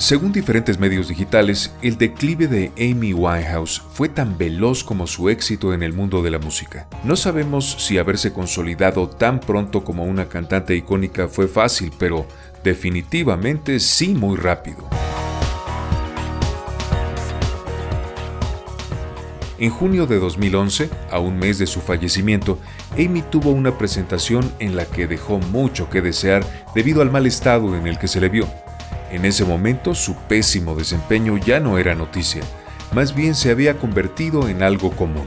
Según 0.00 0.32
diferentes 0.32 0.78
medios 0.78 1.08
digitales, 1.08 1.74
el 1.82 1.98
declive 1.98 2.46
de 2.46 2.72
Amy 2.78 3.12
Winehouse 3.12 3.82
fue 3.92 4.08
tan 4.08 4.38
veloz 4.38 4.82
como 4.82 5.06
su 5.06 5.28
éxito 5.28 5.74
en 5.74 5.82
el 5.82 5.92
mundo 5.92 6.22
de 6.22 6.30
la 6.30 6.38
música. 6.38 6.88
No 7.04 7.16
sabemos 7.16 7.76
si 7.78 7.98
haberse 7.98 8.32
consolidado 8.32 9.10
tan 9.10 9.40
pronto 9.40 9.84
como 9.84 10.04
una 10.04 10.26
cantante 10.26 10.74
icónica 10.74 11.28
fue 11.28 11.48
fácil, 11.48 11.92
pero 11.98 12.24
definitivamente 12.64 13.78
sí 13.78 14.14
muy 14.14 14.38
rápido. 14.38 14.88
En 19.58 19.68
junio 19.68 20.06
de 20.06 20.18
2011, 20.18 20.88
a 21.10 21.18
un 21.18 21.38
mes 21.38 21.58
de 21.58 21.66
su 21.66 21.82
fallecimiento, 21.82 22.58
Amy 22.94 23.20
tuvo 23.20 23.50
una 23.50 23.76
presentación 23.76 24.50
en 24.60 24.76
la 24.76 24.86
que 24.86 25.06
dejó 25.06 25.40
mucho 25.40 25.90
que 25.90 26.00
desear 26.00 26.42
debido 26.74 27.02
al 27.02 27.10
mal 27.10 27.26
estado 27.26 27.76
en 27.76 27.86
el 27.86 27.98
que 27.98 28.08
se 28.08 28.22
le 28.22 28.30
vio. 28.30 28.48
En 29.10 29.24
ese 29.24 29.44
momento 29.44 29.94
su 29.94 30.14
pésimo 30.14 30.76
desempeño 30.76 31.36
ya 31.36 31.58
no 31.58 31.78
era 31.78 31.94
noticia, 31.96 32.42
más 32.92 33.14
bien 33.14 33.34
se 33.34 33.50
había 33.50 33.76
convertido 33.76 34.48
en 34.48 34.62
algo 34.62 34.90
común. 34.92 35.26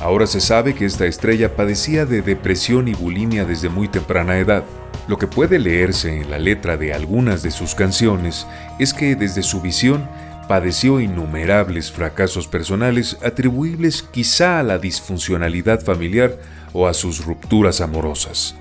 Ahora 0.00 0.26
se 0.26 0.40
sabe 0.40 0.74
que 0.74 0.84
esta 0.84 1.06
estrella 1.06 1.54
padecía 1.54 2.06
de 2.06 2.22
depresión 2.22 2.88
y 2.88 2.94
bulimia 2.94 3.44
desde 3.44 3.68
muy 3.68 3.86
temprana 3.86 4.36
edad. 4.38 4.64
Lo 5.06 5.16
que 5.16 5.28
puede 5.28 5.60
leerse 5.60 6.20
en 6.20 6.28
la 6.28 6.40
letra 6.40 6.76
de 6.76 6.92
algunas 6.92 7.44
de 7.44 7.52
sus 7.52 7.76
canciones 7.76 8.48
es 8.80 8.92
que 8.92 9.14
desde 9.14 9.44
su 9.44 9.60
visión 9.60 10.08
padeció 10.48 10.98
innumerables 10.98 11.92
fracasos 11.92 12.48
personales 12.48 13.16
atribuibles 13.24 14.02
quizá 14.02 14.58
a 14.58 14.64
la 14.64 14.78
disfuncionalidad 14.78 15.80
familiar 15.80 16.36
o 16.72 16.88
a 16.88 16.94
sus 16.94 17.24
rupturas 17.24 17.80
amorosas. 17.80 18.56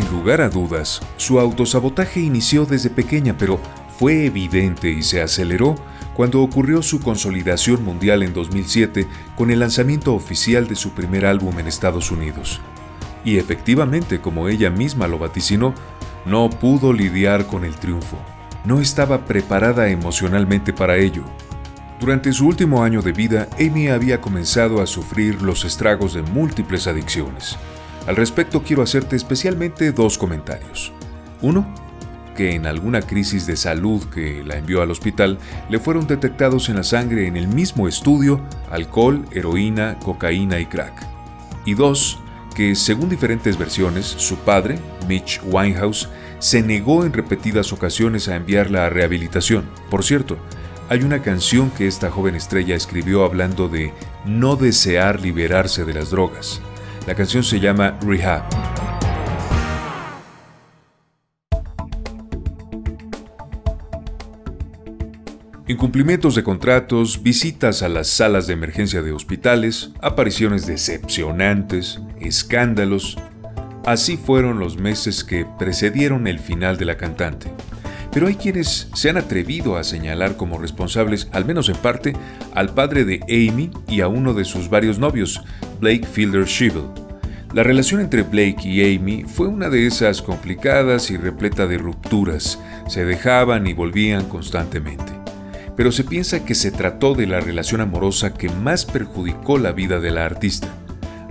Sin 0.00 0.10
lugar 0.12 0.40
a 0.40 0.48
dudas, 0.48 1.02
su 1.18 1.38
autosabotaje 1.38 2.20
inició 2.20 2.64
desde 2.64 2.88
pequeña, 2.88 3.36
pero 3.36 3.60
fue 3.98 4.24
evidente 4.24 4.90
y 4.90 5.02
se 5.02 5.20
aceleró 5.20 5.74
cuando 6.14 6.40
ocurrió 6.40 6.80
su 6.80 7.00
consolidación 7.00 7.84
mundial 7.84 8.22
en 8.22 8.32
2007 8.32 9.06
con 9.36 9.50
el 9.50 9.58
lanzamiento 9.58 10.14
oficial 10.14 10.66
de 10.68 10.74
su 10.74 10.92
primer 10.92 11.26
álbum 11.26 11.58
en 11.58 11.66
Estados 11.66 12.10
Unidos. 12.10 12.62
Y 13.26 13.36
efectivamente, 13.36 14.22
como 14.22 14.48
ella 14.48 14.70
misma 14.70 15.06
lo 15.06 15.18
vaticinó, 15.18 15.74
no 16.24 16.48
pudo 16.48 16.94
lidiar 16.94 17.46
con 17.46 17.66
el 17.66 17.74
triunfo. 17.74 18.16
No 18.64 18.80
estaba 18.80 19.26
preparada 19.26 19.90
emocionalmente 19.90 20.72
para 20.72 20.96
ello. 20.96 21.24
Durante 22.00 22.32
su 22.32 22.46
último 22.46 22.82
año 22.84 23.02
de 23.02 23.12
vida, 23.12 23.48
Amy 23.60 23.88
había 23.88 24.22
comenzado 24.22 24.80
a 24.80 24.86
sufrir 24.86 25.42
los 25.42 25.66
estragos 25.66 26.14
de 26.14 26.22
múltiples 26.22 26.86
adicciones. 26.86 27.58
Al 28.06 28.16
respecto 28.16 28.62
quiero 28.62 28.82
hacerte 28.82 29.16
especialmente 29.16 29.92
dos 29.92 30.18
comentarios. 30.18 30.92
Uno, 31.42 31.66
que 32.36 32.54
en 32.54 32.66
alguna 32.66 33.02
crisis 33.02 33.46
de 33.46 33.56
salud 33.56 34.02
que 34.04 34.42
la 34.44 34.56
envió 34.56 34.82
al 34.82 34.90
hospital 34.90 35.38
le 35.68 35.78
fueron 35.78 36.06
detectados 36.06 36.68
en 36.68 36.76
la 36.76 36.82
sangre 36.82 37.26
en 37.26 37.36
el 37.36 37.48
mismo 37.48 37.86
estudio 37.86 38.40
alcohol, 38.70 39.26
heroína, 39.30 39.98
cocaína 39.98 40.58
y 40.58 40.66
crack. 40.66 41.06
Y 41.66 41.74
dos, 41.74 42.18
que 42.54 42.74
según 42.74 43.10
diferentes 43.10 43.58
versiones, 43.58 44.06
su 44.06 44.36
padre, 44.36 44.78
Mitch 45.06 45.40
Winehouse, 45.44 46.08
se 46.38 46.62
negó 46.62 47.04
en 47.04 47.12
repetidas 47.12 47.72
ocasiones 47.72 48.28
a 48.28 48.36
enviarla 48.36 48.86
a 48.86 48.90
rehabilitación. 48.90 49.68
Por 49.90 50.02
cierto, 50.02 50.38
hay 50.88 51.02
una 51.02 51.22
canción 51.22 51.70
que 51.70 51.86
esta 51.86 52.10
joven 52.10 52.34
estrella 52.34 52.74
escribió 52.74 53.24
hablando 53.24 53.68
de 53.68 53.92
no 54.24 54.56
desear 54.56 55.20
liberarse 55.20 55.84
de 55.84 55.94
las 55.94 56.10
drogas. 56.10 56.62
La 57.06 57.14
canción 57.14 57.42
se 57.42 57.58
llama 57.58 57.98
Rehab. 58.02 58.42
Incumplimientos 65.70 66.34
de 66.34 66.42
contratos, 66.42 67.22
visitas 67.22 67.82
a 67.82 67.88
las 67.88 68.08
salas 68.08 68.48
de 68.48 68.54
emergencia 68.54 69.02
de 69.02 69.12
hospitales, 69.12 69.92
apariciones 70.02 70.66
decepcionantes, 70.66 72.00
escándalos. 72.20 73.16
Así 73.86 74.16
fueron 74.16 74.58
los 74.58 74.78
meses 74.78 75.22
que 75.22 75.46
precedieron 75.58 76.26
el 76.26 76.40
final 76.40 76.76
de 76.76 76.86
la 76.86 76.96
cantante. 76.96 77.52
Pero 78.12 78.26
hay 78.26 78.34
quienes 78.34 78.88
se 78.92 79.08
han 79.08 79.16
atrevido 79.16 79.76
a 79.76 79.84
señalar 79.84 80.36
como 80.36 80.58
responsables, 80.58 81.28
al 81.32 81.44
menos 81.44 81.68
en 81.68 81.76
parte, 81.76 82.14
al 82.54 82.74
padre 82.74 83.04
de 83.04 83.20
Amy 83.28 83.70
y 83.88 84.00
a 84.00 84.08
uno 84.08 84.34
de 84.34 84.44
sus 84.44 84.68
varios 84.68 84.98
novios, 84.98 85.40
Blake 85.80 86.06
Fielder 86.06 86.44
Shivel. 86.44 86.84
La 87.52 87.64
relación 87.64 88.00
entre 88.00 88.22
Blake 88.22 88.68
y 88.68 88.96
Amy 88.96 89.24
fue 89.24 89.48
una 89.48 89.68
de 89.68 89.86
esas 89.86 90.22
complicadas 90.22 91.10
y 91.10 91.16
repleta 91.16 91.66
de 91.66 91.78
rupturas. 91.78 92.60
Se 92.86 93.04
dejaban 93.04 93.66
y 93.66 93.72
volvían 93.72 94.28
constantemente. 94.28 95.12
Pero 95.76 95.90
se 95.90 96.04
piensa 96.04 96.44
que 96.44 96.54
se 96.54 96.70
trató 96.70 97.14
de 97.14 97.26
la 97.26 97.40
relación 97.40 97.80
amorosa 97.80 98.34
que 98.34 98.48
más 98.48 98.84
perjudicó 98.84 99.58
la 99.58 99.72
vida 99.72 99.98
de 99.98 100.12
la 100.12 100.26
artista. 100.26 100.68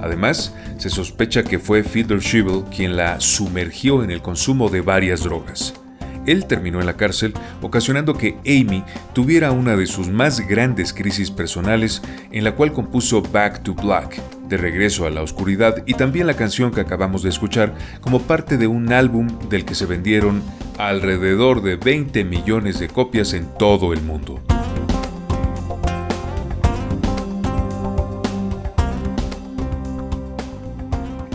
Además, 0.01 0.53
se 0.77 0.89
sospecha 0.89 1.43
que 1.43 1.59
fue 1.59 1.83
Fielder 1.83 2.19
Shivel 2.19 2.63
quien 2.75 2.97
la 2.97 3.21
sumergió 3.21 4.03
en 4.03 4.11
el 4.11 4.21
consumo 4.21 4.69
de 4.69 4.81
varias 4.81 5.23
drogas. 5.23 5.78
Él 6.29 6.45
terminó 6.45 6.79
en 6.79 6.85
la 6.85 6.95
cárcel, 6.95 7.33
ocasionando 7.61 8.15
que 8.15 8.37
Amy 8.45 8.83
tuviera 9.13 9.51
una 9.51 9.75
de 9.75 9.87
sus 9.87 10.09
más 10.09 10.47
grandes 10.47 10.93
crisis 10.93 11.31
personales, 11.31 12.03
en 12.31 12.43
la 12.43 12.53
cual 12.53 12.71
compuso 12.71 13.23
Back 13.23 13.63
to 13.63 13.73
Black, 13.73 14.21
de 14.47 14.57
regreso 14.57 15.07
a 15.07 15.09
la 15.09 15.23
oscuridad, 15.23 15.83
y 15.87 15.95
también 15.95 16.27
la 16.27 16.35
canción 16.35 16.71
que 16.71 16.81
acabamos 16.81 17.23
de 17.23 17.29
escuchar 17.29 17.73
como 18.01 18.21
parte 18.21 18.57
de 18.57 18.67
un 18.67 18.93
álbum 18.93 19.27
del 19.49 19.65
que 19.65 19.73
se 19.73 19.87
vendieron 19.87 20.43
alrededor 20.77 21.63
de 21.63 21.77
20 21.77 22.23
millones 22.25 22.79
de 22.79 22.89
copias 22.89 23.33
en 23.33 23.47
todo 23.57 23.91
el 23.91 24.01
mundo. 24.01 24.39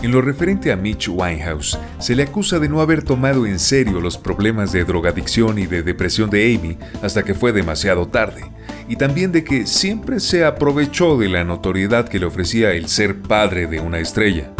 En 0.05 0.11
lo 0.11 0.21
referente 0.21 0.71
a 0.71 0.75
Mitch 0.75 1.09
Winehouse, 1.09 1.79
se 1.97 2.15
le 2.15 2.21
acusa 2.21 2.59
de 2.59 2.69
no 2.69 2.79
haber 2.79 3.01
tomado 3.01 3.47
en 3.47 3.57
serio 3.57 3.99
los 3.99 4.19
problemas 4.19 4.71
de 4.71 4.83
drogadicción 4.83 5.57
y 5.57 5.65
de 5.65 5.81
depresión 5.81 6.29
de 6.29 6.55
Amy 6.55 6.77
hasta 7.01 7.23
que 7.23 7.33
fue 7.33 7.51
demasiado 7.51 8.07
tarde, 8.07 8.43
y 8.87 8.97
también 8.97 9.31
de 9.31 9.43
que 9.43 9.65
siempre 9.65 10.19
se 10.19 10.45
aprovechó 10.45 11.17
de 11.17 11.29
la 11.29 11.43
notoriedad 11.43 12.07
que 12.07 12.19
le 12.19 12.27
ofrecía 12.27 12.73
el 12.73 12.87
ser 12.87 13.19
padre 13.19 13.65
de 13.65 13.79
una 13.79 13.97
estrella. 13.97 14.51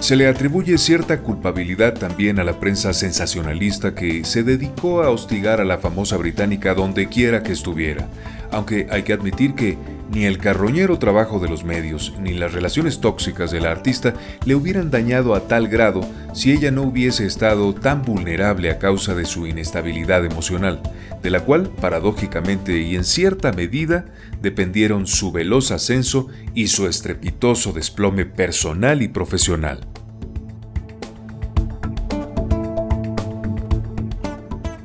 Se 0.00 0.16
le 0.16 0.26
atribuye 0.26 0.76
cierta 0.76 1.20
culpabilidad 1.20 1.94
también 1.94 2.40
a 2.40 2.44
la 2.44 2.58
prensa 2.58 2.92
sensacionalista 2.92 3.94
que 3.94 4.24
se 4.24 4.42
dedicó 4.42 5.04
a 5.04 5.10
hostigar 5.10 5.60
a 5.60 5.64
la 5.64 5.78
famosa 5.78 6.16
británica 6.16 6.74
donde 6.74 7.08
quiera 7.08 7.44
que 7.44 7.52
estuviera, 7.52 8.08
aunque 8.50 8.88
hay 8.90 9.04
que 9.04 9.12
admitir 9.12 9.54
que 9.54 9.78
ni 10.10 10.24
el 10.24 10.38
carroñero 10.38 10.98
trabajo 10.98 11.38
de 11.38 11.48
los 11.48 11.64
medios, 11.64 12.14
ni 12.20 12.32
las 12.34 12.52
relaciones 12.52 13.00
tóxicas 13.00 13.50
de 13.50 13.60
la 13.60 13.70
artista 13.70 14.14
le 14.44 14.54
hubieran 14.54 14.90
dañado 14.90 15.34
a 15.34 15.48
tal 15.48 15.68
grado 15.68 16.02
si 16.32 16.52
ella 16.52 16.70
no 16.70 16.82
hubiese 16.82 17.26
estado 17.26 17.74
tan 17.74 18.02
vulnerable 18.02 18.70
a 18.70 18.78
causa 18.78 19.14
de 19.14 19.24
su 19.24 19.46
inestabilidad 19.46 20.24
emocional, 20.24 20.80
de 21.22 21.30
la 21.30 21.40
cual, 21.40 21.70
paradójicamente 21.80 22.80
y 22.80 22.96
en 22.96 23.04
cierta 23.04 23.52
medida, 23.52 24.06
dependieron 24.42 25.06
su 25.06 25.32
veloz 25.32 25.70
ascenso 25.70 26.28
y 26.54 26.68
su 26.68 26.86
estrepitoso 26.86 27.72
desplome 27.72 28.26
personal 28.26 29.02
y 29.02 29.08
profesional. 29.08 29.80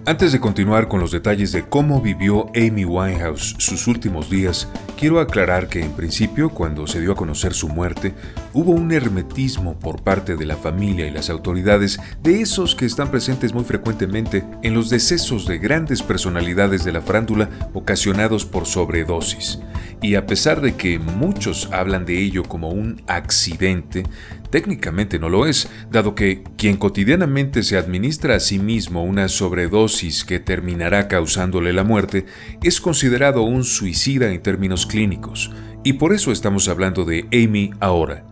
Antes 0.09 0.31
de 0.31 0.40
continuar 0.40 0.88
con 0.88 1.00
los 1.00 1.12
detalles 1.12 1.52
de 1.52 1.70
cómo 1.70 2.02
vivió 2.02 2.47
Amy 2.56 2.83
Winehouse 2.83 3.54
sus 3.60 3.86
últimos 3.86 4.28
días, 4.28 4.68
quiero 4.98 5.19
aclarar 5.19 5.68
que 5.68 5.83
en 5.83 5.92
principio, 5.92 6.50
cuando 6.50 6.88
se 6.88 7.00
dio 7.00 7.12
a 7.12 7.16
conocer 7.16 7.54
su 7.54 7.69
muerte, 7.69 8.16
hubo 8.51 8.72
un 8.72 8.92
hermetismo 8.92 9.78
por 9.78 10.01
parte 10.01 10.36
de 10.36 10.48
la 10.48 10.57
familia 10.57 11.06
y 11.06 11.12
las 11.12 11.30
autoridades 11.30 12.00
de 12.24 12.42
esos 12.42 12.74
que 12.74 12.88
están 12.88 13.12
presentes 13.12 13.54
muy 13.54 13.66
frecuentemente 13.66 14.44
en 14.63 14.74
los 14.74 14.89
decesos 14.89 15.45
de 15.45 15.60
grandes 15.60 16.01
personalidades 16.01 16.83
de 16.83 16.92
la 16.92 17.01
frándula 17.01 17.48
ocasionados 17.75 18.45
por 18.45 18.66
sobredosis. 18.66 19.60
Y 20.01 20.16
a 20.16 20.25
pesar 20.25 20.62
de 20.62 20.74
que 20.74 20.98
muchos 20.98 21.69
hablan 21.72 22.07
de 22.07 22.18
ello 22.18 22.42
como 22.42 22.69
un 22.69 23.00
accidente, 23.06 24.06
técnicamente 24.50 25.19
no 25.19 25.30
lo 25.30 25.46
es, 25.46 25.69
dado 25.92 26.16
que 26.16 26.44
quien 26.57 26.78
cotidianamente 26.78 27.63
se 27.63 27.78
administra 27.78 28.36
a 28.36 28.40
sí 28.40 28.60
mismo 28.60 29.04
una 29.04 29.28
sobredosis 29.28 30.24
que 30.24 30.40
terminará 30.40 31.07
causándole 31.07 31.74
la 31.74 31.84
muerte 31.84 32.25
es 32.63 32.81
considerado 32.81 33.42
un 33.44 33.63
suicida 33.63 34.31
en 34.31 34.42
términos 34.42 34.86
clínicos, 34.86 35.51
y 35.84 35.94
por 35.94 36.13
eso 36.13 36.31
estamos 36.31 36.68
hablando 36.68 37.06
de 37.06 37.28
Amy 37.31 37.72
ahora. 37.80 38.29